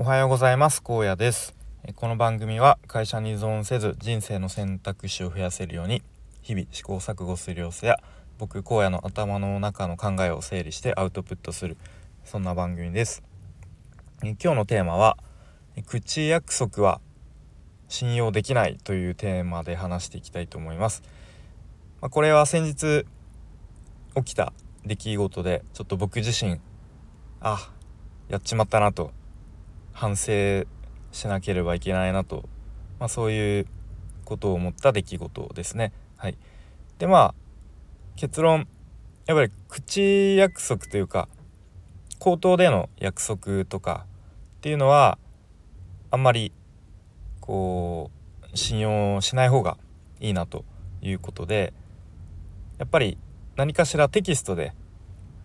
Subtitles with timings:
[0.00, 0.82] おはようございます。
[0.82, 1.54] 高野です。
[1.94, 6.02] この番組は会社に依存せず人生の選択肢を増やせるように
[6.40, 7.98] 日々試行錯誤する様子や
[8.38, 11.76] 僕荒野の頭の中の考えを整理してアウトプットする
[12.24, 13.22] そんな番組です。
[14.22, 15.18] 今日のテーマは
[15.84, 17.02] 口約束は
[17.88, 21.02] 信用できないというテーマで話していきたいと思います。
[22.00, 23.04] ま、これは先日
[24.16, 24.54] 起きた
[24.86, 26.58] 出来事でちょっと僕自身
[27.42, 27.70] あ
[28.30, 29.12] やっちまったなと
[29.92, 30.64] 反省
[31.12, 32.48] しなければいけないなと、
[32.98, 33.66] まあ、そういう
[34.24, 35.92] ことを思った出来事ですね。
[36.16, 36.36] はい、
[36.98, 37.34] でまあ
[38.16, 38.66] 結論。
[39.26, 41.28] やっぱり口約束というか
[42.18, 44.06] 口頭での約束とか
[44.58, 45.18] っていうのは
[46.10, 46.52] あんまり
[47.40, 48.10] こ
[48.42, 49.78] う信用しない方が
[50.18, 50.64] いいなと
[51.00, 51.72] いうことで
[52.78, 53.18] やっぱり
[53.54, 54.72] 何かしらテキストで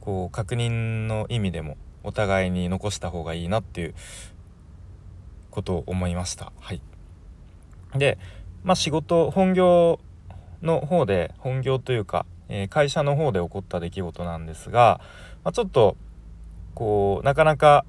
[0.00, 1.76] こう確認の意味でも
[2.06, 3.94] お互いに残した方がいいなっていう
[5.50, 6.52] ことを思いました。
[6.60, 6.80] はい、
[7.94, 8.18] で、
[8.64, 10.00] まあ、仕事本業
[10.62, 15.00] の方で本業というか、えー、会社の方で起こった出来事なんですが、
[15.44, 15.96] まあ、ちょっと
[16.74, 17.84] こうなかなか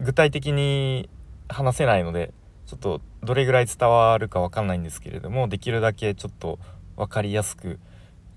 [0.00, 1.08] 具体的に
[1.48, 2.32] 話せないので
[2.66, 6.58] ちょっとどれぐらい伝わるか分かんないんですけれどもできるだけちょっと
[6.96, 7.78] 分かりやすく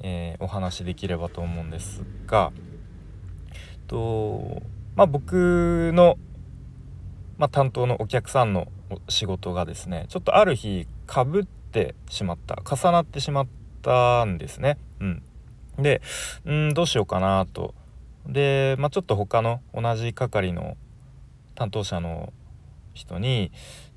[0.03, 2.51] えー、お話しできればと思うんですが
[3.91, 4.61] と
[4.95, 6.17] まあ僕の、
[7.37, 8.69] まあ、担当のお客さんの
[9.09, 13.47] 仕事がですねちょっとある日かぶってしまった重なってしまっ
[13.81, 14.77] たんですね。
[15.01, 15.23] うん、
[15.77, 16.01] で
[16.45, 17.73] うんどうしようかなと。
[18.27, 20.77] で、まあ、ちょっと他の同じ係の
[21.55, 22.31] 担当者の
[22.93, 23.51] 人に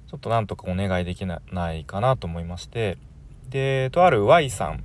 [0.08, 1.40] ちょっとなんとかお願いできな
[1.74, 2.96] いかなと思いまして
[3.50, 4.82] でとある Y さん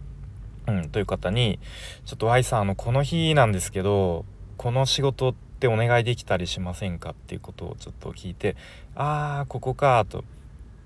[0.67, 1.59] うん、という方に
[2.05, 4.25] 「ちょっと Y さんあのこの日なんですけど
[4.59, 8.57] この仕事ってお願いできたりしませんか?」っていうことをちょっと聞いて
[8.93, 10.25] 「ああここか」と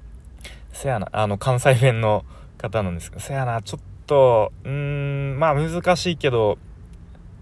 [0.71, 2.23] 「せやな」あの関西弁の
[2.59, 6.59] 方なんですけど「せやなちょっとうんまあ難しいけど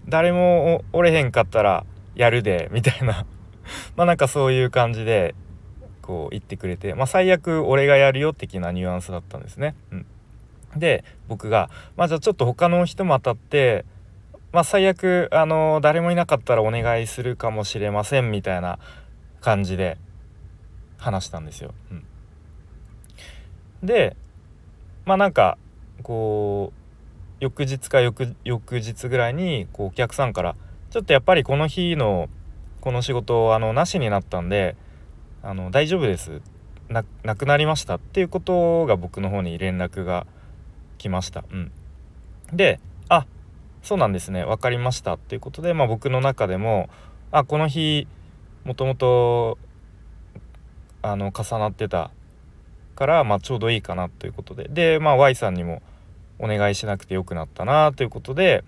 [0.08, 1.84] 誰もおれへんかったら
[2.14, 3.26] やるで」みたいな
[3.94, 5.34] まあなんかそういう感じで
[6.00, 9.74] こう言ってくれてまあ最悪俺がやるよ的なニュアンスだったんですね。
[9.90, 10.06] うん
[10.76, 13.84] で僕がまあじゃあちょっと他の人も当たって
[14.52, 18.78] まあ最悪あの誰もいなかったらお願いするかもしれませんみたいな
[19.40, 19.98] 感じで
[20.98, 21.74] 話したんですよ。
[21.90, 22.04] うん、
[23.82, 24.16] で
[25.04, 25.58] まあなんか
[26.02, 26.82] こう
[27.40, 30.54] 翌日か翌翌日ぐらいにこうお客さんから
[30.90, 32.28] ちょっとやっぱりこの日の
[32.80, 34.76] この仕事あのなしになったんで
[35.42, 36.40] あの大丈夫です
[36.90, 37.04] な
[37.36, 40.26] くなりましたっていうことが僕の方に連絡が
[40.98, 41.44] 来ました。
[41.50, 41.72] うん、
[42.52, 42.78] で
[43.82, 44.44] そうなんですね。
[44.44, 45.14] 分かりました。
[45.14, 46.88] っていうことで、まあ、僕の中でも
[47.30, 48.06] あこの日
[48.64, 49.58] もともと
[51.02, 52.10] あの重なってた
[52.94, 54.68] から、まあ、ちょうどいいかなということで。
[54.68, 55.82] で、まあ、Y さんにも
[56.38, 58.64] お願いしなくてよくなったなということで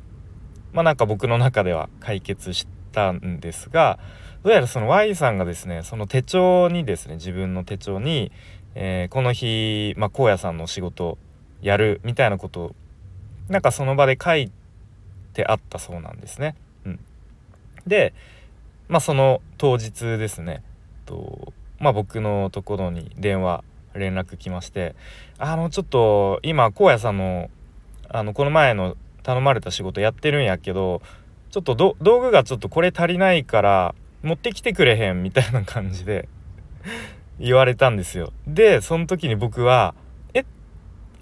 [0.72, 3.98] まあなんか僕の中では解決したんですが
[4.44, 8.30] どうやらその Y さんがですねその手帳にですね自分の手帳に、
[8.74, 11.18] えー、この日、まあ、荒野さんの仕事
[11.62, 12.74] やるみたいなことを
[13.48, 14.63] なんかその場で書いて
[15.42, 16.54] あったそうなんですね。
[16.84, 17.00] うん、
[17.86, 18.14] で
[18.88, 20.62] まあその当日ですね
[21.06, 24.94] とまあ僕のところに電話連絡来まして
[25.38, 27.50] あのちょっと今荒野さんの
[28.08, 31.00] あのこの前の頼まれた仕事やってるんやけど
[31.50, 36.28] ちょっと道具がちょっとこれ足りないから持ってきてくれへんみたいな感じで
[37.38, 38.32] 言われたんですよ。
[38.46, 39.94] でその時に僕は
[40.34, 40.44] え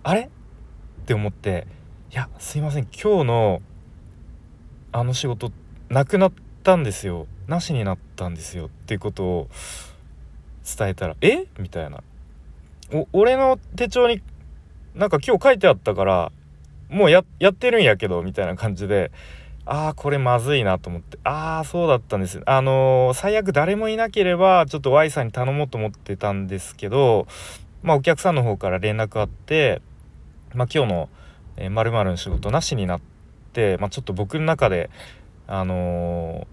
[0.03, 0.23] あれ？
[0.23, 1.67] って思って
[2.11, 3.63] いやすいません今日の
[4.93, 5.51] あの仕事
[5.89, 6.33] なくなっ
[6.63, 7.27] たんですよ。
[7.49, 9.49] なしになったんですよっていうことを
[10.79, 11.47] 伝えたら「え？
[11.59, 12.03] みたいな。
[13.13, 14.23] 俺の手帳に
[14.95, 16.33] なんか今日書いてあったから
[16.89, 19.11] もうやってるんやけどみたいな感じで
[19.65, 22.43] ああこれまずいなと思ってああそうだったんです。
[22.45, 27.27] あのー、最悪誰もいなければちょっと Y さんに頼もうと思ってたんですけど
[27.83, 29.81] まあお客さんの方から連絡あって
[30.55, 31.09] まあ、今日の
[31.71, 33.12] まるの仕事なしになって、
[33.79, 34.91] まあ、ちょっと僕の中で
[35.47, 36.47] あの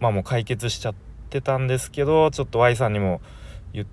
[0.00, 0.94] ー、まあもう解決しちゃっ
[1.30, 3.20] てたんですけどちょっと Y さんにも
[3.72, 3.86] 言っ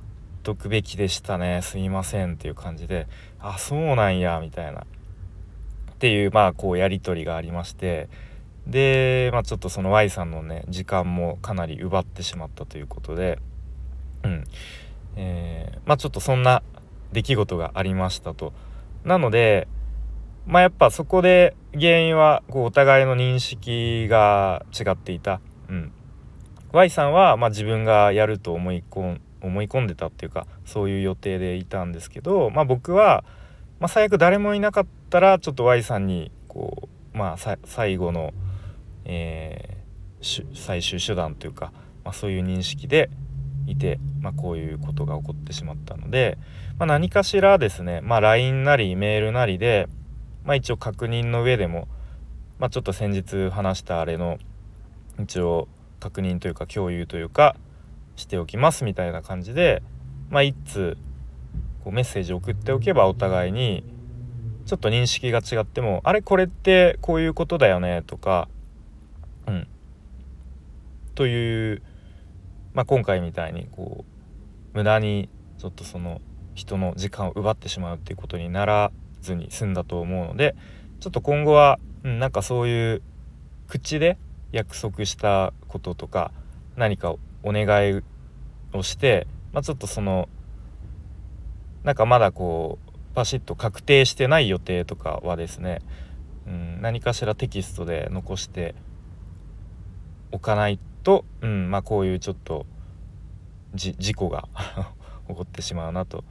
[0.44, 1.62] とくべきでしたね。
[1.62, 3.08] すいませんっていう感じで
[3.40, 4.82] あそうなんやみたいな。
[4.82, 8.10] っていうまあこうやり取りがありまして。
[8.68, 13.40] で、まあ、ちょっとその Y さんのね時間もかなり奪ってしまったということで。
[14.24, 14.44] うん。
[15.16, 16.62] えー、まあちょっとそんな
[17.12, 18.54] 出来事がありましたと。
[19.04, 19.68] なので
[20.50, 25.92] まあやっぱそこで原因はこうお互いの認識が違っていた、うん、
[26.72, 33.24] Y さんは、ま、自分がやると思い込ん思い込んでたっていうかそういう予定でいたんですけど、まあ、僕は、
[33.80, 38.34] まあ、最悪誰もいなかったらちょっと Y さんにこう、まあ、最後の、
[39.06, 41.72] えー、最終手段というか、
[42.04, 43.12] まあ、そういう認識で
[43.68, 46.40] いて、まあ、こういうことが起こってしまったので、
[46.80, 49.88] まあ、何かしらですね、まあ、LINE なりメールなりで、
[50.44, 51.88] まあ、一応確認の上でも、
[52.60, 54.38] まあ、ちょっと先日話したあれの
[55.20, 55.68] 一応
[56.00, 57.56] 確認というか共有というか
[58.16, 59.82] しておきますみたいな感じで、
[60.30, 60.98] まあ、一通
[61.84, 63.84] こうメッセージ送っておけばお互いに
[64.66, 68.48] ちょっと認識が違ってもあれこれってこういうことだよねとか
[69.48, 69.68] うん。
[71.16, 71.82] という、
[72.74, 74.06] まあ、今回みたいにこ
[74.74, 76.22] う無駄にちょっとその
[76.56, 80.56] 人の時間を奪ってしまうっていうことにならずに済んだと思うので
[81.00, 83.02] ちょっと今後は、うん、なんかそういう
[83.68, 84.18] 口で
[84.52, 86.32] 約束したこととか
[86.76, 88.04] 何かお願い
[88.74, 90.28] をして、まあ、ちょっとその
[91.84, 95.82] なんかまだこうパシッと確定してない予定とかはですね、
[96.48, 98.76] うん、何かしらテキストで残して
[100.32, 102.66] おかないと、うんまあ、こういうちょっと
[103.74, 104.48] 事故が
[105.28, 106.24] 起こってしまうなと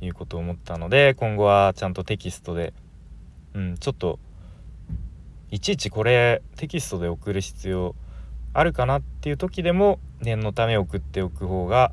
[0.00, 2.72] いうことを思ったので今後はちゃんとテキストで、
[3.54, 4.18] うん、ちょっと
[5.50, 7.94] いちいちこれテキストで送る必要
[8.52, 11.92] あるかなっていう時でも念のため送っておく方が、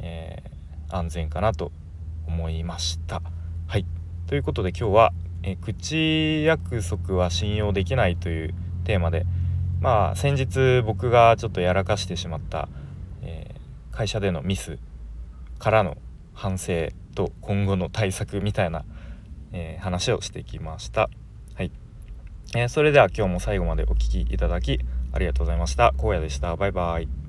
[0.00, 1.70] えー、安全かなと
[2.26, 3.22] 思いました。
[3.66, 3.84] はい
[4.26, 5.12] ということで今日は、
[5.42, 8.54] え、口約束は信用できないという
[8.84, 9.26] テーマで
[9.80, 12.68] まあ先日僕がちょっとやらかしてしまった、
[13.22, 14.78] えー、会社でのミス
[15.58, 15.96] からの
[16.34, 18.84] 反省と今後の対策みたいな、
[19.52, 21.10] えー、話をしてきました。
[21.56, 21.72] はい、
[22.54, 24.78] えー、それでは今日も最後までお聴きいただき
[25.12, 25.92] ありがとうございました。
[25.98, 26.54] 荒野でした。
[26.54, 27.27] バイバイ。